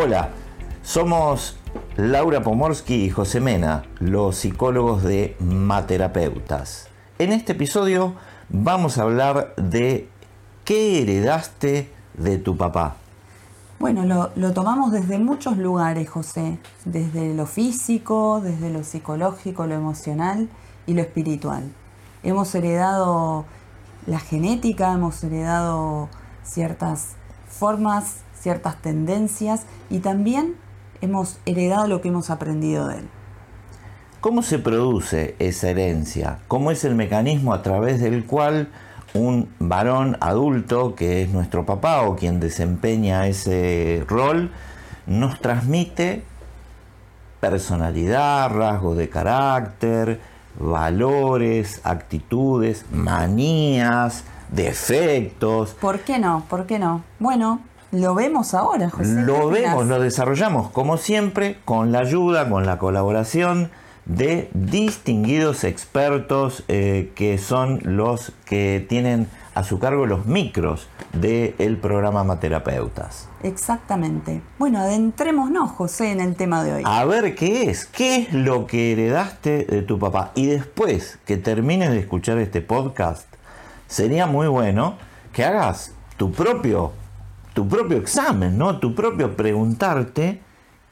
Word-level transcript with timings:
Hola, 0.00 0.28
somos 0.84 1.56
Laura 1.96 2.40
Pomorsky 2.40 3.06
y 3.06 3.10
José 3.10 3.40
Mena, 3.40 3.82
los 3.98 4.36
psicólogos 4.36 5.02
de 5.02 5.36
Materapeutas. 5.40 6.86
En 7.18 7.32
este 7.32 7.50
episodio 7.50 8.14
vamos 8.48 8.96
a 8.96 9.02
hablar 9.02 9.56
de 9.56 10.08
qué 10.64 11.02
heredaste 11.02 11.92
de 12.14 12.38
tu 12.38 12.56
papá. 12.56 12.94
Bueno, 13.80 14.04
lo, 14.04 14.30
lo, 14.36 14.52
tomamos 14.52 14.92
desde 14.92 15.18
muchos 15.18 15.56
lugares, 15.56 16.08
José, 16.08 16.60
desde 16.84 17.34
lo 17.34 17.46
físico, 17.46 18.40
desde 18.40 18.70
lo 18.70 18.84
psicológico, 18.84 19.66
lo 19.66 19.74
emocional 19.74 20.48
y 20.86 20.94
lo 20.94 21.00
espiritual. 21.00 21.64
Hemos 22.22 22.54
heredado 22.54 23.46
la 24.06 24.20
genética, 24.20 24.92
hemos 24.92 25.24
heredado 25.24 26.08
ciertas 26.44 27.16
formas, 27.48 28.18
ciertas 28.40 28.80
tendencias 28.80 29.62
y 29.90 29.98
también 30.00 30.54
hemos 31.00 31.38
heredado 31.46 31.86
lo 31.86 32.00
que 32.00 32.08
hemos 32.08 32.30
aprendido 32.30 32.88
de 32.88 32.98
él. 32.98 33.08
¿Cómo 34.20 34.42
se 34.42 34.58
produce 34.58 35.36
esa 35.38 35.70
herencia? 35.70 36.38
¿Cómo 36.48 36.70
es 36.70 36.84
el 36.84 36.94
mecanismo 36.94 37.54
a 37.54 37.62
través 37.62 38.00
del 38.00 38.24
cual 38.24 38.68
un 39.14 39.48
varón 39.58 40.16
adulto, 40.20 40.94
que 40.94 41.22
es 41.22 41.30
nuestro 41.30 41.64
papá 41.64 42.02
o 42.02 42.16
quien 42.16 42.40
desempeña 42.40 43.26
ese 43.26 44.04
rol, 44.08 44.50
nos 45.06 45.40
transmite 45.40 46.24
personalidad, 47.40 48.50
rasgos 48.50 48.96
de 48.96 49.08
carácter, 49.08 50.20
valores, 50.58 51.80
actitudes, 51.84 52.84
manías, 52.92 54.24
defectos. 54.50 55.74
¿Por 55.74 56.00
qué 56.00 56.18
no? 56.18 56.44
¿Por 56.48 56.66
qué 56.66 56.78
no? 56.78 57.02
Bueno, 57.18 57.60
lo 57.92 58.14
vemos 58.14 58.54
ahora, 58.54 58.90
José. 58.90 59.22
Lo 59.22 59.48
vemos, 59.48 59.86
lo 59.86 60.00
desarrollamos, 60.00 60.70
como 60.70 60.96
siempre, 60.96 61.58
con 61.64 61.92
la 61.92 62.00
ayuda, 62.00 62.48
con 62.48 62.66
la 62.66 62.78
colaboración 62.78 63.70
de 64.04 64.48
distinguidos 64.54 65.64
expertos 65.64 66.64
eh, 66.68 67.12
que 67.14 67.36
son 67.36 67.80
los 67.84 68.32
que 68.46 68.84
tienen 68.88 69.28
a 69.54 69.64
su 69.64 69.78
cargo 69.78 70.06
los 70.06 70.24
micros 70.24 70.88
del 71.12 71.76
programa 71.76 72.24
Materapeutas. 72.24 73.28
Exactamente. 73.42 74.40
Bueno, 74.58 74.78
adentrémonos, 74.78 75.72
José, 75.72 76.12
en 76.12 76.20
el 76.20 76.36
tema 76.36 76.62
de 76.62 76.74
hoy. 76.74 76.82
A 76.86 77.04
ver 77.04 77.34
qué 77.34 77.68
es, 77.68 77.84
qué 77.84 78.16
es 78.16 78.32
lo 78.32 78.66
que 78.66 78.92
heredaste 78.92 79.64
de 79.64 79.82
tu 79.82 79.98
papá. 79.98 80.30
Y 80.34 80.46
después 80.46 81.18
que 81.26 81.36
termines 81.36 81.90
de 81.90 81.98
escuchar 81.98 82.38
este 82.38 82.60
podcast, 82.60 83.26
sería 83.88 84.26
muy 84.26 84.46
bueno 84.46 84.94
que 85.32 85.44
hagas 85.44 85.92
tu 86.16 86.30
propio, 86.30 86.92
tu 87.58 87.66
propio 87.66 87.96
examen, 87.96 88.56
¿no? 88.56 88.78
Tu 88.78 88.94
propio 88.94 89.36
preguntarte 89.36 90.40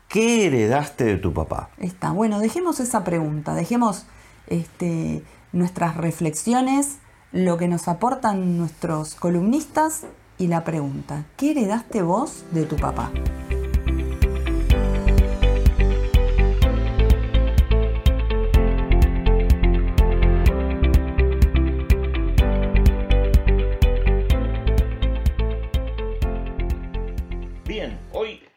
¿Qué 0.09 0.47
heredaste 0.47 1.05
de 1.05 1.17
tu 1.17 1.33
papá? 1.33 1.71
Está, 1.79 2.11
bueno, 2.11 2.41
dejemos 2.41 2.81
esa 2.81 3.05
pregunta, 3.05 3.55
dejemos 3.55 4.05
este, 4.49 5.23
nuestras 5.53 5.97
reflexiones, 5.97 6.99
lo 7.31 7.57
que 7.57 7.69
nos 7.69 7.87
aportan 7.87 8.57
nuestros 8.59 9.15
columnistas 9.15 10.07
y 10.39 10.49
la 10.49 10.65
pregunta, 10.65 11.25
¿qué 11.37 11.53
heredaste 11.53 12.03
vos 12.03 12.45
de 12.51 12.65
tu 12.65 12.75
papá? 12.77 13.11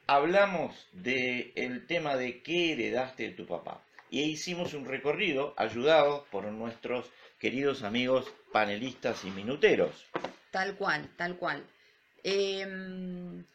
Hablamos 0.10 0.88
del 0.92 1.86
tema 1.86 2.16
de 2.16 2.42
qué 2.42 2.74
heredaste 2.74 3.24
de 3.30 3.36
tu 3.36 3.46
papá. 3.46 3.84
Y 4.10 4.22
hicimos 4.22 4.74
un 4.74 4.86
recorrido 4.86 5.54
ayudados 5.56 6.28
por 6.32 6.46
nuestros 6.46 7.06
queridos 7.38 7.84
amigos 7.84 8.26
panelistas 8.52 9.24
y 9.24 9.30
minuteros. 9.30 10.08
Tal 10.50 10.76
cual, 10.78 11.08
tal 11.16 11.38
cual. 11.38 11.64
Em, 12.24 13.46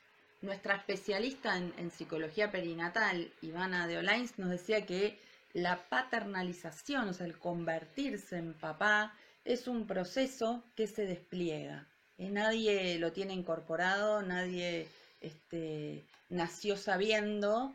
nuestra 0.43 0.77
especialista 0.77 1.57
en, 1.57 1.91
psicología 1.91 2.53
perinatal, 2.53 3.33
Ivana 3.43 3.89
de 3.89 3.99
Olains, 3.99 4.39
nos 4.39 4.51
decía 4.51 4.87
que 4.87 5.19
la 5.55 5.89
paternalización, 5.89 7.09
o 7.09 7.13
sea, 7.13 7.27
el 7.27 7.37
convertirse 7.37 8.37
en 8.37 8.55
papá, 8.55 9.13
es 9.45 9.67
un 9.67 9.89
proceso 9.89 10.63
que 10.77 10.87
se 10.87 11.05
despliega. 11.05 11.89
Eh, 12.17 12.31
nadie 12.31 12.97
lo 13.01 13.11
tiene 13.11 13.33
incorporado, 13.33 14.23
nadie 14.23 14.87
este, 15.25 16.05
nació 16.29 16.77
sabiendo 16.77 17.75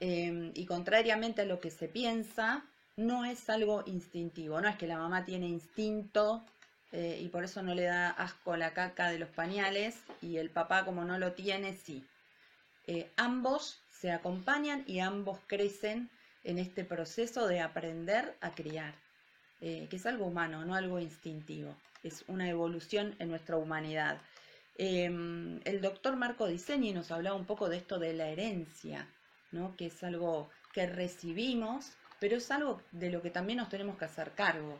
em, 0.00 0.52
y 0.54 0.66
contrariamente 0.66 1.42
a 1.42 1.46
lo 1.46 1.60
que 1.60 1.70
se 1.70 1.88
piensa, 1.88 2.64
no 2.96 3.24
es 3.24 3.48
algo 3.48 3.84
instintivo, 3.86 4.60
no 4.60 4.68
es 4.68 4.76
que 4.76 4.86
la 4.86 4.98
mamá 4.98 5.24
tiene 5.24 5.46
instinto 5.48 6.44
eh, 6.92 7.18
y 7.22 7.28
por 7.28 7.44
eso 7.44 7.62
no 7.62 7.74
le 7.74 7.84
da 7.84 8.10
asco 8.10 8.56
la 8.56 8.74
caca 8.74 9.10
de 9.10 9.18
los 9.18 9.30
pañales 9.30 9.96
y 10.20 10.36
el 10.36 10.50
papá 10.50 10.84
como 10.84 11.04
no 11.04 11.18
lo 11.18 11.32
tiene, 11.32 11.74
sí. 11.74 12.04
Eh, 12.86 13.10
ambos 13.16 13.80
se 13.90 14.10
acompañan 14.10 14.84
y 14.86 14.98
ambos 14.98 15.38
crecen 15.46 16.10
en 16.44 16.58
este 16.58 16.84
proceso 16.84 17.46
de 17.46 17.60
aprender 17.60 18.36
a 18.40 18.50
criar, 18.50 18.94
eh, 19.60 19.86
que 19.88 19.96
es 19.96 20.06
algo 20.06 20.26
humano, 20.26 20.64
no 20.64 20.74
algo 20.74 20.98
instintivo, 20.98 21.74
es 22.02 22.24
una 22.26 22.48
evolución 22.48 23.14
en 23.20 23.30
nuestra 23.30 23.56
humanidad. 23.56 24.20
Em, 24.76 25.60
el 25.64 25.80
doctor 25.80 26.16
Marco 26.16 26.46
Diseñi 26.46 26.92
nos 26.92 27.10
hablaba 27.10 27.36
un 27.36 27.44
poco 27.44 27.68
de 27.68 27.76
esto 27.76 27.98
de 27.98 28.14
la 28.14 28.28
herencia, 28.28 29.06
¿no? 29.50 29.76
que 29.76 29.86
es 29.86 30.02
algo 30.02 30.50
que 30.72 30.86
recibimos, 30.86 31.92
pero 32.18 32.36
es 32.36 32.50
algo 32.50 32.80
de 32.92 33.10
lo 33.10 33.20
que 33.20 33.30
también 33.30 33.58
nos 33.58 33.68
tenemos 33.68 33.98
que 33.98 34.06
hacer 34.06 34.32
cargo. 34.32 34.78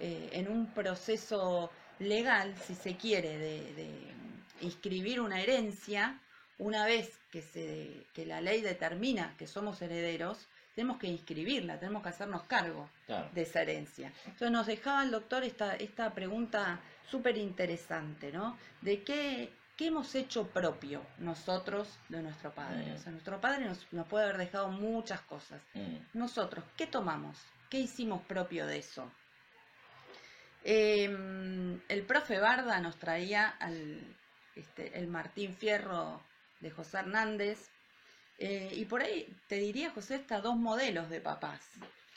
Eh, 0.00 0.30
en 0.32 0.48
un 0.48 0.72
proceso 0.72 1.70
legal, 1.98 2.54
si 2.66 2.74
se 2.74 2.96
quiere, 2.96 3.38
de, 3.38 4.12
inscribir 4.60 5.20
una 5.20 5.40
herencia, 5.40 6.20
una 6.58 6.86
vez 6.86 7.18
que, 7.30 7.42
se, 7.42 8.06
que 8.14 8.24
la 8.26 8.40
ley 8.40 8.60
determina 8.60 9.34
que 9.36 9.46
somos 9.48 9.82
herederos, 9.82 10.48
tenemos 10.74 10.98
que 10.98 11.06
inscribirla, 11.06 11.78
tenemos 11.78 12.02
que 12.02 12.08
hacernos 12.08 12.44
cargo 12.44 12.88
de 13.32 13.42
esa 13.42 13.62
herencia. 13.62 14.12
Entonces 14.24 14.50
nos 14.50 14.66
dejaba 14.66 15.02
el 15.04 15.10
doctor 15.10 15.44
esta, 15.44 15.74
esta 15.76 16.12
pregunta 16.14 16.80
súper 17.10 17.36
interesante, 17.36 18.32
¿no? 18.32 18.56
De 18.80 19.02
qué, 19.02 19.52
qué, 19.76 19.88
hemos 19.88 20.14
hecho 20.14 20.46
propio 20.48 21.02
nosotros 21.18 21.98
de 22.08 22.22
nuestro 22.22 22.52
padre. 22.52 22.86
Mm. 22.86 22.94
O 22.94 22.98
sea, 22.98 23.12
nuestro 23.12 23.40
padre 23.40 23.66
nos, 23.66 24.06
puede 24.06 24.24
haber 24.24 24.38
dejado 24.38 24.68
muchas 24.68 25.20
cosas. 25.22 25.60
Mm. 25.74 25.96
Nosotros, 26.14 26.64
¿qué 26.76 26.86
tomamos? 26.86 27.38
¿Qué 27.68 27.78
hicimos 27.78 28.22
propio 28.22 28.66
de 28.66 28.78
eso? 28.78 29.10
Em, 30.64 31.80
el 31.88 32.02
profe 32.06 32.38
Barda 32.38 32.80
nos 32.80 32.96
traía 32.96 33.48
al, 33.48 34.00
este, 34.54 34.98
el 34.98 35.08
Martín 35.08 35.54
Fierro 35.56 36.22
de 36.60 36.70
José 36.70 36.98
Hernández, 36.98 37.71
eh, 38.44 38.72
y 38.72 38.84
por 38.86 39.02
ahí 39.02 39.32
te 39.46 39.54
diría, 39.54 39.90
José, 39.90 40.16
está 40.16 40.40
dos 40.40 40.56
modelos 40.56 41.08
de 41.08 41.20
papás. 41.20 41.60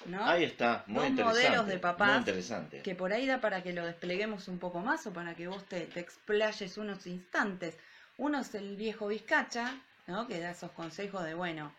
¿no? 0.05 0.25
Ahí 0.25 0.43
está, 0.43 0.83
muy 0.87 1.11
dos 1.11 1.25
modelos 1.25 1.67
de 1.67 1.77
papás 1.77 2.19
interesante. 2.19 2.81
que 2.81 2.95
por 2.95 3.13
ahí 3.13 3.27
da 3.27 3.39
para 3.41 3.61
que 3.61 3.73
lo 3.73 3.85
despleguemos 3.85 4.47
un 4.47 4.57
poco 4.57 4.79
más 4.79 5.05
o 5.05 5.13
para 5.13 5.35
que 5.35 5.47
vos 5.47 5.63
te, 5.65 5.81
te 5.81 5.99
explayes 5.99 6.77
unos 6.77 7.05
instantes. 7.05 7.77
Uno 8.17 8.39
es 8.39 8.55
el 8.55 8.75
viejo 8.75 9.07
Vizcacha, 9.07 9.79
¿no? 10.07 10.27
que 10.27 10.39
da 10.39 10.49
esos 10.49 10.71
consejos 10.71 11.23
de, 11.23 11.35
bueno, 11.35 11.71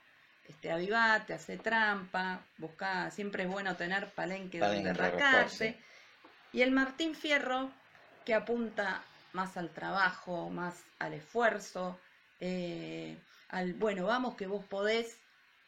este, 0.49 0.71
avivate, 0.71 1.35
hace 1.35 1.57
trampa, 1.57 2.41
busca, 2.59 3.11
siempre 3.11 3.45
es 3.45 3.49
bueno 3.49 3.75
tener 3.75 4.11
palenque, 4.11 4.61
donde 4.61 4.93
rascarse. 4.93 5.77
Y 6.53 6.63
el 6.63 6.71
Martín 6.71 7.17
Fierro, 7.17 7.73
que 8.25 8.33
apunta 8.33 9.03
más 9.33 9.57
al 9.57 9.71
trabajo, 9.71 10.51
más 10.51 10.85
al 11.01 11.15
esfuerzo, 11.15 11.99
eh, 12.39 13.17
al, 13.57 13.73
bueno, 13.73 14.07
vamos 14.07 14.35
que 14.37 14.47
vos 14.47 14.65
podés, 14.67 15.19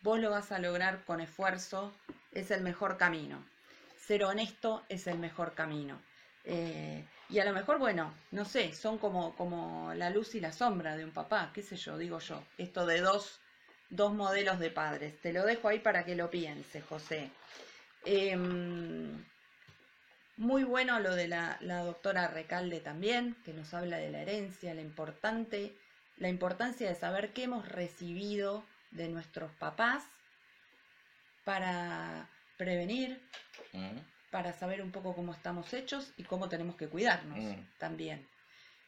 vos 0.02 0.20
lo 0.20 0.30
vas 0.30 0.52
a 0.52 0.58
lograr 0.58 1.04
con 1.04 1.20
esfuerzo, 1.20 1.92
es 2.32 2.50
el 2.50 2.62
mejor 2.62 2.98
camino. 2.98 3.42
Ser 3.96 4.24
honesto 4.24 4.84
es 4.90 5.06
el 5.06 5.18
mejor 5.18 5.54
camino. 5.54 5.98
Eh, 6.44 7.02
y 7.30 7.38
a 7.38 7.46
lo 7.46 7.52
mejor, 7.54 7.78
bueno, 7.78 8.12
no 8.30 8.44
sé, 8.44 8.74
son 8.74 8.98
como, 8.98 9.34
como 9.36 9.94
la 9.94 10.10
luz 10.10 10.34
y 10.34 10.40
la 10.40 10.52
sombra 10.52 10.96
de 10.96 11.04
un 11.04 11.12
papá, 11.12 11.50
qué 11.54 11.62
sé 11.62 11.76
yo, 11.76 11.96
digo 11.96 12.18
yo. 12.18 12.42
Esto 12.58 12.84
de 12.84 13.00
dos, 13.00 13.40
dos 13.88 14.12
modelos 14.12 14.58
de 14.58 14.70
padres. 14.70 15.18
Te 15.22 15.32
lo 15.32 15.46
dejo 15.46 15.68
ahí 15.68 15.78
para 15.78 16.04
que 16.04 16.14
lo 16.14 16.30
pienses, 16.30 16.84
José. 16.84 17.30
Em, 18.04 19.24
muy 20.36 20.64
bueno 20.64 21.00
lo 21.00 21.14
de 21.14 21.26
la, 21.26 21.56
la, 21.62 21.84
doctora 21.84 22.28
Recalde 22.28 22.80
también, 22.80 23.34
que 23.46 23.54
nos 23.54 23.72
habla 23.72 23.96
de 23.96 24.10
la 24.10 24.20
herencia, 24.20 24.74
la 24.74 24.82
importante 24.82 25.74
la 26.18 26.28
importancia 26.28 26.88
de 26.88 26.94
saber 26.94 27.32
qué 27.32 27.44
hemos 27.44 27.68
recibido 27.68 28.64
de 28.90 29.08
nuestros 29.08 29.52
papás 29.52 30.04
para 31.44 32.28
prevenir, 32.56 33.20
mm. 33.72 33.98
para 34.30 34.52
saber 34.52 34.82
un 34.82 34.90
poco 34.90 35.14
cómo 35.14 35.32
estamos 35.32 35.72
hechos 35.72 36.12
y 36.16 36.24
cómo 36.24 36.48
tenemos 36.48 36.76
que 36.76 36.88
cuidarnos 36.88 37.38
mm. 37.38 37.78
también. 37.78 38.26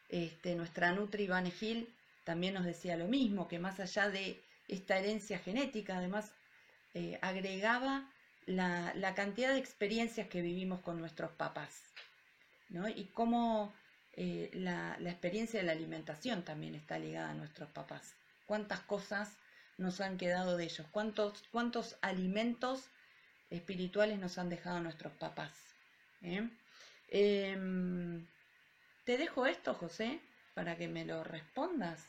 Este, 0.09 0.55
nuestra 0.55 0.91
Nutri 0.91 1.23
Ivane 1.23 1.51
Gil 1.51 1.93
también 2.23 2.53
nos 2.53 2.65
decía 2.65 2.97
lo 2.97 3.07
mismo, 3.07 3.47
que 3.47 3.59
más 3.59 3.79
allá 3.79 4.09
de 4.09 4.43
esta 4.67 4.97
herencia 4.97 5.39
genética, 5.39 5.97
además 5.97 6.33
eh, 6.93 7.17
agregaba 7.21 8.09
la, 8.45 9.13
cantidad 9.15 9.53
de 9.53 9.59
experiencias 9.59 10.27
que 10.27 10.41
vivimos 10.41 10.81
con 10.81 10.99
nuestros 10.99 11.31
papás, 11.31 11.81
¿no? 12.69 12.87
Y 12.89 13.05
cómo 13.13 13.73
eh, 14.13 14.49
la, 14.53 14.97
experiencia 14.99 15.59
de 15.59 15.65
la 15.65 15.71
alimentación 15.71 16.43
también 16.43 16.75
está 16.75 16.99
ligada 16.99 17.29
a 17.29 17.33
nuestros 17.33 17.69
papás. 17.69 18.13
Cuántas 18.45 18.81
cosas 18.81 19.37
nos 19.77 20.01
han 20.01 20.17
quedado 20.17 20.57
de 20.57 20.65
ellos, 20.65 20.85
cuántos, 20.91 21.43
cuántos 21.51 21.97
alimentos 22.01 22.89
espirituales 23.49 24.19
nos 24.19 24.37
han 24.37 24.49
dejado 24.49 24.81
nuestros 24.81 25.13
papás. 25.13 25.51
¿eh? 26.21 26.47
Em, 27.09 28.25
te 29.05 29.17
dejo 29.17 29.45
esto, 29.45 29.73
José, 29.73 30.19
para 30.53 30.75
que 30.77 30.87
me 30.87 31.05
lo 31.05 31.23
respondas. 31.23 32.05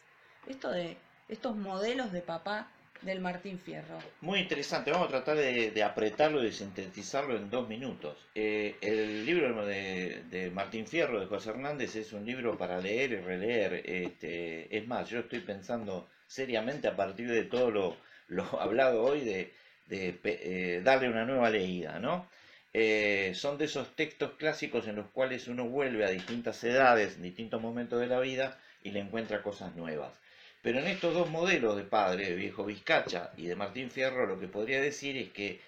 Esto 0.46 0.70
de 0.70 0.98
estos 1.28 1.56
modelos 1.56 2.12
de 2.12 2.20
papá 2.20 2.69
del 3.02 3.20
Martín 3.20 3.58
Fierro. 3.58 3.99
Muy 4.20 4.40
interesante, 4.40 4.90
vamos 4.90 5.08
a 5.08 5.10
tratar 5.10 5.37
de, 5.37 5.82
apretarlo 5.82 6.40
y 6.40 6.46
de 6.46 6.52
sintetizarlo 6.52 7.37
en 7.37 7.50
dos 7.50 7.69
minutos. 7.69 8.16
Eh, 8.34 8.76
el 8.81 9.26
libro 9.26 9.66
de, 9.66 10.50
Martín 10.54 10.87
Fierro, 10.87 11.20
de 11.20 11.26
José 11.26 11.50
Hernández, 11.50 11.96
es 11.96 12.12
un 12.12 12.25
libro 12.25 12.56
para 12.56 12.81
leer 12.81 13.12
y 13.12 13.16
releer. 13.16 13.82
Este, 13.84 14.76
es 14.76 14.87
más, 14.87 15.08
yo 15.08 15.20
estoy 15.20 15.40
pensando 15.40 16.08
seriamente 16.26 16.88
a 16.88 16.96
partir 16.96 17.31
de 17.31 17.44
todo 17.44 17.70
lo, 17.70 17.96
hablado 18.60 19.02
hoy 19.02 19.20
de, 19.20 19.52
eh, 19.90 20.81
darle 20.84 21.08
una 21.08 21.25
nueva 21.25 21.50
leída, 21.50 21.98
¿no? 21.98 22.28
Eh, 22.75 23.32
son 23.34 23.58
de 23.58 23.66
esos 23.66 23.94
textos 23.94 24.32
clásicos 24.38 24.88
en 24.88 24.96
los 24.96 25.10
cuales 25.10 25.46
uno 25.46 25.66
vuelve 25.66 26.06
a 26.06 26.10
distintas 26.10 26.64
edades, 26.64 27.16
en 27.16 27.22
distintos 27.22 27.60
momentos 27.60 28.00
de 28.00 28.06
la 28.06 28.19
vida 28.20 28.58
y 28.82 28.93
le 28.93 29.00
encuentra 29.00 29.43
cosas 29.43 29.76
nuevas. 29.76 30.19
Pero 30.62 30.79
en 30.79 30.87
estos 30.87 31.12
dos 31.12 31.29
modelos 31.29 31.76
de 31.76 31.82
padre, 31.82 32.31
de 32.31 32.37
viejo 32.37 32.64
Vizcacha 32.64 33.32
y 33.37 33.47
de 33.47 33.56
Martín 33.56 33.91
Fierro, 33.91 34.26
lo 34.26 34.38
que 34.38 34.47
podría 34.47 34.81
decir 34.81 35.17
es 35.17 35.31
que 35.31 35.61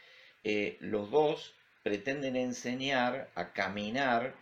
eh, 0.45 0.77
los 0.81 1.11
dos 1.11 1.53
pretenden 1.83 2.37
enseñar 2.37 3.29
a 3.35 3.53
caminar 3.53 4.35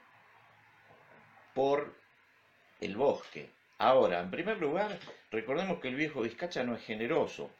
por 1.54 1.94
el 2.80 2.96
bosque. 2.96 3.48
Ahora, 3.78 4.20
en 4.20 4.30
primer 4.30 4.58
lugar, 4.58 4.98
recordemos 5.30 5.80
que 5.80 5.88
el 5.88 5.96
viejo 5.96 6.20
Vizcacha 6.20 6.62
no 6.64 6.76
es 6.76 6.84
generoso. 6.84 7.50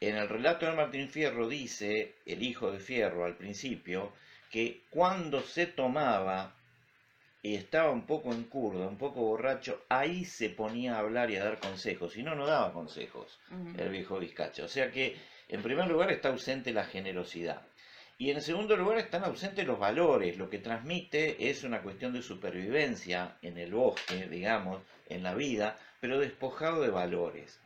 En 0.00 0.16
el 0.16 0.28
relato 0.28 0.66
de 0.66 0.72
Martín 0.72 1.08
Fierro 1.08 1.48
dice, 1.48 2.14
el 2.26 2.42
hijo 2.42 2.70
de 2.70 2.78
Fierro 2.78 3.24
al 3.24 3.36
principio, 3.36 4.12
que 4.50 4.82
cuando 4.90 5.40
se 5.40 5.66
tomaba 5.66 6.53
y 7.44 7.56
estaba 7.56 7.90
un 7.90 8.06
poco 8.06 8.32
en 8.32 8.44
curdo, 8.44 8.88
un 8.88 8.96
poco 8.96 9.20
borracho, 9.20 9.84
ahí 9.90 10.24
se 10.24 10.48
ponía 10.48 10.94
a 10.94 11.00
hablar 11.00 11.30
y 11.30 11.36
a 11.36 11.44
dar 11.44 11.60
consejos, 11.60 12.16
y 12.16 12.22
no, 12.22 12.34
no 12.34 12.46
daba 12.46 12.72
consejos 12.72 13.38
el 13.76 13.90
viejo 13.90 14.18
Vizcacha. 14.18 14.64
O 14.64 14.68
sea 14.68 14.90
que, 14.90 15.14
en 15.50 15.62
primer 15.62 15.86
lugar, 15.86 16.10
está 16.10 16.30
ausente 16.30 16.72
la 16.72 16.86
generosidad. 16.86 17.60
Y 18.16 18.30
en 18.30 18.40
segundo 18.40 18.78
lugar 18.78 18.96
están 18.96 19.24
ausentes 19.24 19.66
los 19.66 19.78
valores. 19.78 20.38
Lo 20.38 20.48
que 20.48 20.58
transmite 20.58 21.50
es 21.50 21.64
una 21.64 21.82
cuestión 21.82 22.14
de 22.14 22.22
supervivencia 22.22 23.36
en 23.42 23.58
el 23.58 23.74
bosque, 23.74 24.26
digamos, 24.26 24.80
en 25.10 25.22
la 25.22 25.34
vida, 25.34 25.78
pero 26.00 26.20
despojado 26.20 26.80
de 26.80 26.88
valores. 26.88 27.60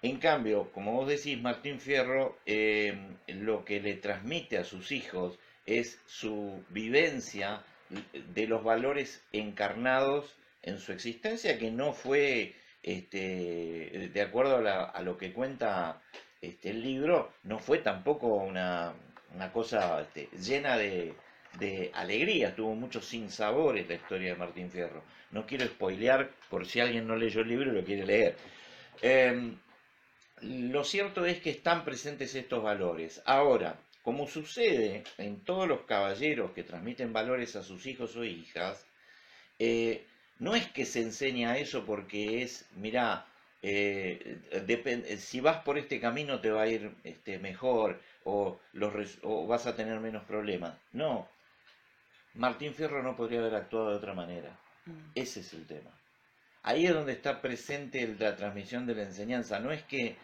En 0.00 0.18
cambio, 0.18 0.70
como 0.70 0.92
vos 0.92 1.08
decís, 1.08 1.42
Martín 1.42 1.80
Fierro, 1.80 2.38
eh, 2.46 2.96
lo 3.26 3.64
que 3.64 3.80
le 3.80 3.94
transmite 3.94 4.58
a 4.58 4.64
sus 4.64 4.92
hijos 4.92 5.40
es 5.66 6.00
su 6.06 6.62
vivencia 6.68 7.64
de 8.12 8.46
los 8.46 8.62
valores 8.62 9.22
encarnados 9.32 10.36
en 10.62 10.78
su 10.78 10.92
existencia, 10.92 11.58
que 11.58 11.70
no 11.70 11.92
fue, 11.92 12.54
este, 12.82 14.10
de 14.12 14.22
acuerdo 14.22 14.56
a, 14.56 15.00
lo 15.02 15.16
que 15.16 15.32
cuenta 15.32 16.02
este, 16.40 16.70
el 16.70 16.82
libro, 16.82 17.32
no 17.44 17.58
fue 17.58 17.78
tampoco 17.78 18.28
una, 18.28 18.94
cosa 19.52 20.02
este, 20.02 20.28
llena 20.36 20.76
de, 20.76 21.14
alegría, 21.94 22.54
tuvo 22.54 22.74
muchos 22.74 23.06
sinsabores 23.06 23.88
la 23.88 23.94
historia 23.94 24.32
de 24.32 24.38
Martín 24.38 24.70
Fierro. 24.70 25.02
No 25.30 25.46
quiero 25.46 25.66
spoilear 25.66 26.30
por 26.48 26.66
si 26.66 26.80
alguien 26.80 27.06
no 27.06 27.16
leyó 27.16 27.40
el 27.40 27.48
libro 27.48 27.72
lo 27.72 27.84
quiere 27.84 28.06
leer. 28.06 28.36
Em, 29.02 29.58
lo 30.42 30.84
cierto 30.84 31.26
es 31.26 31.40
que 31.40 31.50
están 31.50 31.84
presentes 31.84 32.34
estos 32.34 32.62
valores. 32.62 33.20
Ahora, 33.24 33.76
como 34.08 34.26
sucede 34.26 35.04
en 35.18 35.40
todos 35.40 35.68
los 35.68 35.82
caballeros 35.82 36.52
que 36.52 36.64
transmiten 36.64 37.12
valores 37.12 37.56
a 37.56 37.62
sus 37.62 37.84
hijos 37.84 38.16
o 38.16 38.24
hijas, 38.24 38.86
eh, 39.58 40.06
no 40.38 40.54
es 40.54 40.66
que 40.68 40.86
se 40.86 41.02
enseña 41.02 41.58
eso 41.58 41.84
porque 41.84 42.40
es, 42.40 42.64
mira, 42.76 43.26
eh, 43.60 44.38
si 45.18 45.40
vas 45.40 45.58
por 45.58 45.76
este 45.76 46.00
camino 46.00 46.40
te 46.40 46.50
va 46.50 46.62
a 46.62 46.68
ir 46.68 46.90
este, 47.04 47.38
mejor 47.38 48.00
o, 48.24 48.58
o 49.24 49.46
vas 49.46 49.66
a 49.66 49.76
tener 49.76 50.00
menos 50.00 50.24
problemas. 50.24 50.78
No, 50.92 51.28
Martín 52.32 52.72
Fierro 52.72 53.02
no 53.02 53.14
podría 53.14 53.40
haber 53.40 53.56
actuado 53.56 53.90
de 53.90 53.96
otra 53.96 54.14
manera. 54.14 54.58
Mm. 54.86 55.10
Ese 55.16 55.40
es 55.40 55.52
el 55.52 55.66
tema. 55.66 55.90
Ahí 56.62 56.86
es 56.86 56.94
donde 56.94 57.12
está 57.12 57.42
presente 57.42 58.16
la 58.18 58.34
transmisión 58.36 58.86
de 58.86 58.94
la 58.94 59.02
enseñanza. 59.02 59.60
No 59.60 59.70
es 59.70 59.82
que 59.82 60.16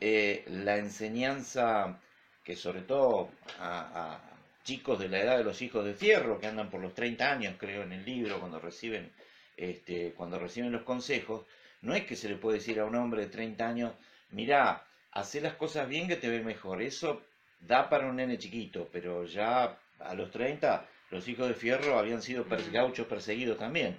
eh, 0.00 0.44
la 0.48 0.76
enseñanza 0.78 2.00
que 2.44 2.56
sobre 2.56 2.82
todo 2.82 3.30
a, 3.58 4.20
chicos 4.64 4.98
de 4.98 5.08
la 5.08 5.20
edad 5.20 5.38
de 5.38 5.44
los 5.44 5.60
hijos 5.62 5.84
de 5.84 5.94
fierro, 5.94 6.38
que 6.38 6.46
andan 6.46 6.70
por 6.70 6.80
los 6.80 6.94
30 6.94 7.30
años, 7.30 7.54
creo, 7.58 7.82
en 7.82 7.92
el 7.92 8.04
libro, 8.04 8.40
cuando 8.40 8.58
reciben, 8.60 9.12
este, 9.56 10.12
cuando 10.14 10.38
reciben 10.38 10.72
los 10.72 10.82
consejos, 10.82 11.44
no 11.82 11.94
es 11.94 12.04
que 12.04 12.16
se 12.16 12.28
le 12.28 12.36
puede 12.36 12.58
decir 12.58 12.78
a 12.78 12.84
un 12.84 12.94
hombre 12.94 13.22
de 13.22 13.28
30 13.28 13.68
años, 13.68 13.92
mira, 14.30 14.86
hace 15.10 15.40
las 15.40 15.54
cosas 15.54 15.88
bien 15.88 16.08
que 16.08 16.16
te 16.16 16.28
ve 16.28 16.42
mejor. 16.42 16.80
Eso 16.82 17.22
da 17.60 17.88
para 17.88 18.08
un 18.08 18.16
nene 18.16 18.38
chiquito, 18.38 18.88
pero 18.92 19.24
ya 19.24 19.78
a 19.98 20.14
los 20.14 20.30
30 20.30 20.88
los 21.10 21.28
hijos 21.28 21.48
de 21.48 21.54
fierro 21.54 21.98
habían 21.98 22.22
sido 22.22 22.46
gauchos 22.72 23.06
perseguidos 23.06 23.58
también. 23.58 23.98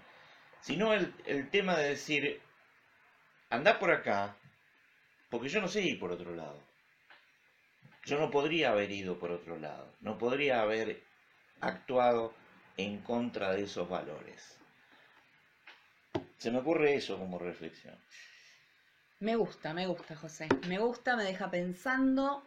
Sino 0.61 0.93
el, 0.93 1.13
el 1.25 1.49
tema 1.49 1.77
de 1.77 1.89
decir, 1.89 2.41
anda 3.49 3.77
por 3.79 3.91
acá, 3.91 4.35
porque 5.29 5.49
yo 5.49 5.61
no 5.61 5.67
sé 5.67 5.81
ir 5.81 5.99
por 5.99 6.11
otro 6.11 6.33
lado. 6.33 6.59
Yo 8.05 8.19
no 8.19 8.29
podría 8.29 8.71
haber 8.71 8.91
ido 8.91 9.17
por 9.17 9.31
otro 9.31 9.57
lado, 9.57 9.93
no 10.01 10.17
podría 10.17 10.61
haber 10.61 11.01
actuado 11.61 12.33
en 12.77 12.99
contra 12.99 13.53
de 13.53 13.63
esos 13.63 13.87
valores. 13.87 14.57
Se 16.37 16.51
me 16.51 16.59
ocurre 16.59 16.95
eso 16.95 17.17
como 17.17 17.39
reflexión. 17.39 17.95
Me 19.21 19.37
gusta, 19.37 19.73
me 19.73 19.87
gusta, 19.87 20.17
José. 20.17 20.49
Me 20.67 20.79
gusta, 20.79 21.15
me 21.15 21.23
deja 21.23 21.49
pensando 21.49 22.43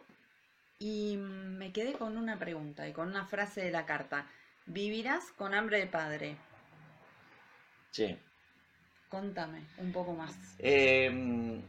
y 0.77 1.17
me 1.17 1.71
quedé 1.71 1.93
con 1.93 2.17
una 2.17 2.37
pregunta 2.37 2.87
y 2.87 2.93
con 2.93 3.07
una 3.07 3.25
frase 3.25 3.61
de 3.61 3.71
la 3.71 3.87
carta. 3.87 4.27
¿Vivirás 4.67 5.31
con 5.31 5.55
hambre 5.55 5.79
de 5.79 5.87
padre? 5.87 6.37
Sí. 7.89 8.15
Contame 9.09 9.61
un 9.79 9.91
poco 9.91 10.13
más. 10.13 10.35
Eh, 10.59 11.59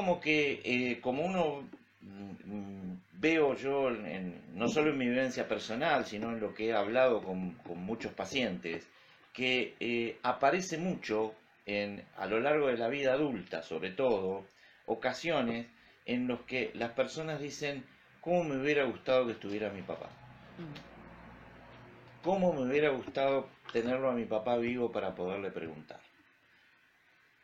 como 0.00 0.18
que, 0.18 0.62
eh, 0.64 0.98
como 1.02 1.26
uno 1.26 1.68
mm, 2.00 2.94
veo 3.20 3.54
yo, 3.54 3.90
no 3.90 4.66
solo 4.66 4.92
en 4.92 4.98
mi 4.98 5.06
vivencia 5.06 5.46
personal, 5.46 6.06
sino 6.06 6.30
en 6.30 6.40
lo 6.40 6.54
que 6.54 6.68
he 6.68 6.72
hablado 6.72 7.22
con, 7.22 7.54
muchos 7.76 8.14
pacientes, 8.14 8.88
que 9.34 9.74
eh, 9.78 10.18
aparece 10.22 10.78
mucho 10.78 11.34
en, 11.66 12.02
a 12.16 12.24
lo 12.24 12.40
largo 12.40 12.68
de 12.68 12.78
la 12.78 12.88
vida 12.88 13.12
adulta, 13.12 13.62
sobre 13.62 13.90
todo, 13.90 14.46
ocasiones 14.86 15.66
en 16.06 16.26
los 16.26 16.40
que 16.44 16.70
las 16.72 16.92
personas 16.92 17.38
dicen, 17.38 17.84
¿cómo 18.22 18.44
me 18.44 18.56
hubiera 18.56 18.84
gustado 18.84 19.26
que 19.26 19.32
estuviera 19.32 19.68
mi 19.68 19.82
papá? 19.82 20.08
Mm. 20.56 22.24
¿Cómo 22.24 22.54
me 22.54 22.62
hubiera 22.62 22.88
gustado 22.88 23.50
tenerlo 23.70 24.08
a 24.08 24.14
mi 24.14 24.24
papá 24.24 24.56
vivo 24.56 24.90
para 24.90 25.14
poderle 25.14 25.50
preguntar? 25.50 26.00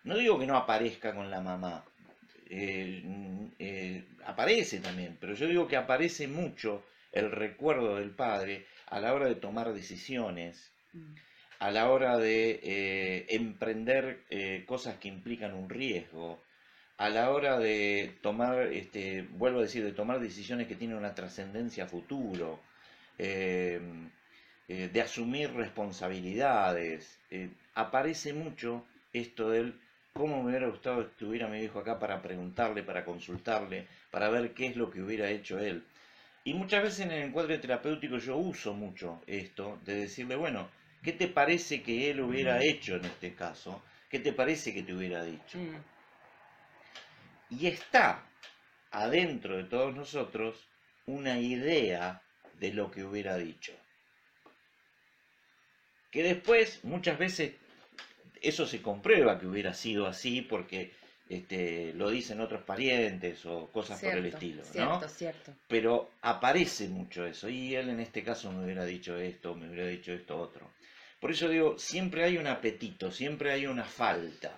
No 0.04 0.16
digo 0.16 0.38
que 0.38 0.46
no 0.46 0.56
aparezca 0.56 1.14
con 1.14 1.30
la 1.30 1.42
mamá, 1.42 1.84
eh, 2.48 3.02
eh, 3.58 4.04
aparece 4.24 4.80
también, 4.80 5.16
pero 5.20 5.34
yo 5.34 5.46
digo 5.46 5.66
que 5.66 5.76
aparece 5.76 6.28
mucho 6.28 6.84
el 7.12 7.30
recuerdo 7.30 7.96
del 7.96 8.10
padre 8.10 8.66
a 8.86 9.00
la 9.00 9.14
hora 9.14 9.26
de 9.26 9.34
tomar 9.34 9.72
decisiones, 9.72 10.70
mm. 10.92 11.14
a 11.58 11.70
la 11.70 11.90
hora 11.90 12.18
de 12.18 12.60
eh, 12.62 13.26
emprender 13.30 14.20
cosas 14.66 14.96
que 14.98 15.08
implican 15.08 15.54
un 15.54 15.68
riesgo, 15.68 16.40
a 16.98 17.08
la 17.08 17.30
hora 17.30 17.58
de 17.58 18.14
tomar, 18.22 18.72
este, 18.72 19.22
vuelvo 19.22 19.58
a 19.58 19.62
decir, 19.62 19.84
de 19.84 19.92
tomar 19.92 20.20
decisiones 20.20 20.66
que 20.66 20.76
tienen 20.76 20.96
una 20.96 21.14
trascendencia 21.14 21.86
futuro, 21.86 22.60
de 23.18 23.90
asumir 25.02 25.52
responsabilidades. 25.52 27.18
aparece 27.74 28.32
mucho 28.32 28.84
esto 29.12 29.50
del 29.50 29.74
cómo 30.16 30.42
me 30.42 30.50
hubiera 30.50 30.68
gustado 30.68 31.02
que 31.02 31.10
estuviera 31.10 31.46
mi 31.46 31.60
hijo 31.60 31.78
acá 31.78 31.98
para 31.98 32.22
preguntarle, 32.22 32.82
para 32.82 33.04
consultarle, 33.04 33.86
para 34.10 34.30
ver 34.30 34.52
qué 34.54 34.66
es 34.66 34.76
lo 34.76 34.90
que 34.90 35.02
hubiera 35.02 35.30
hecho 35.30 35.58
él. 35.58 35.84
Y 36.44 36.54
muchas 36.54 36.82
veces 36.82 37.00
en 37.00 37.12
el 37.12 37.22
encuadre 37.24 37.58
terapéutico 37.58 38.18
yo 38.18 38.36
uso 38.36 38.72
mucho 38.72 39.22
esto, 39.26 39.78
de 39.84 39.96
decirle, 39.96 40.36
bueno, 40.36 40.68
¿qué 41.02 41.12
te 41.12 41.28
parece 41.28 41.82
que 41.82 42.10
él 42.10 42.20
hubiera 42.20 42.62
hecho 42.62 42.96
en 42.96 43.04
este 43.04 43.34
caso? 43.34 43.82
¿Qué 44.08 44.20
te 44.20 44.32
parece 44.32 44.72
que 44.72 44.82
te 44.82 44.94
hubiera 44.94 45.24
dicho? 45.24 45.58
Mm. 45.58 45.76
Y 47.50 47.66
está 47.66 48.24
adentro 48.90 49.56
de 49.56 49.64
todos 49.64 49.94
nosotros 49.94 50.66
una 51.06 51.38
idea 51.38 52.22
de 52.58 52.72
lo 52.72 52.90
que 52.90 53.04
hubiera 53.04 53.36
dicho. 53.36 53.72
Que 56.10 56.22
después, 56.22 56.82
muchas 56.84 57.18
veces, 57.18 57.52
eso 58.42 58.66
se 58.66 58.82
comprueba 58.82 59.38
que 59.38 59.46
hubiera 59.46 59.74
sido 59.74 60.06
así 60.06 60.42
porque 60.42 60.92
este, 61.28 61.92
lo 61.94 62.10
dicen 62.10 62.40
otros 62.40 62.62
parientes 62.62 63.44
o 63.46 63.66
cosas 63.72 64.00
por 64.00 64.10
el 64.10 64.30
Cierto, 64.30 64.36
estilo, 64.36 64.62
¿no? 64.62 64.72
Cierto, 64.72 65.08
cierto. 65.08 65.54
Pero 65.66 66.10
aparece 66.22 66.88
mucho 66.88 67.26
eso. 67.26 67.48
Y 67.48 67.74
él 67.74 67.88
en 67.88 68.00
este 68.00 68.22
caso 68.22 68.52
me 68.52 68.64
hubiera 68.64 68.84
dicho 68.84 69.16
esto, 69.16 69.54
me 69.54 69.68
hubiera 69.68 69.88
dicho 69.88 70.12
esto 70.12 70.38
otro. 70.38 70.70
Por 71.20 71.32
eso 71.32 71.48
digo, 71.48 71.78
siempre 71.78 72.24
hay 72.24 72.38
un 72.38 72.46
apetito, 72.46 73.10
siempre 73.10 73.52
hay 73.52 73.66
una 73.66 73.84
falta. 73.84 74.52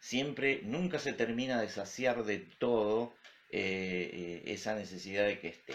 Siempre, 0.00 0.60
nunca 0.64 0.98
se 0.98 1.12
termina 1.12 1.60
de 1.60 1.68
saciar 1.68 2.24
de 2.24 2.38
todo 2.58 3.14
eh, 3.50 4.10
eh, 4.12 4.52
esa 4.52 4.74
necesidad 4.74 5.24
de 5.26 5.38
que 5.38 5.48
esté. 5.48 5.74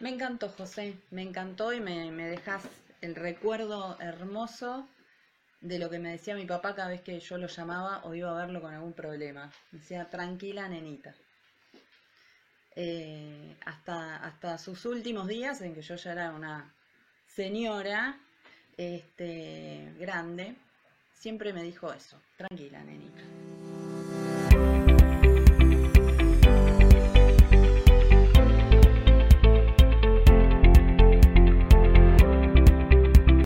Me 0.00 0.08
encantó, 0.08 0.48
José, 0.48 0.94
me 1.10 1.22
encantó 1.22 1.72
y 1.72 1.80
me, 1.80 2.10
me 2.10 2.26
dejas 2.26 2.64
el 3.02 3.14
recuerdo 3.14 3.98
hermoso 4.00 4.88
de 5.62 5.78
lo 5.78 5.88
que 5.88 5.98
me 5.98 6.10
decía 6.10 6.34
mi 6.34 6.44
papá 6.44 6.74
cada 6.74 6.88
vez 6.88 7.00
que 7.00 7.18
yo 7.20 7.38
lo 7.38 7.46
llamaba 7.46 8.02
o 8.04 8.14
iba 8.14 8.30
a 8.30 8.44
verlo 8.44 8.60
con 8.60 8.74
algún 8.74 8.92
problema. 8.92 9.50
Me 9.70 9.78
decía, 9.78 10.10
tranquila, 10.10 10.68
nenita. 10.68 11.14
Eh, 12.74 13.56
hasta, 13.64 14.16
hasta 14.16 14.58
sus 14.58 14.84
últimos 14.86 15.28
días, 15.28 15.60
en 15.60 15.74
que 15.74 15.82
yo 15.82 15.94
ya 15.94 16.12
era 16.12 16.30
una 16.32 16.74
señora 17.26 18.18
este, 18.76 19.94
grande, 19.98 20.56
siempre 21.14 21.52
me 21.52 21.62
dijo 21.62 21.92
eso, 21.92 22.20
tranquila, 22.36 22.82
nenita. 22.82 23.22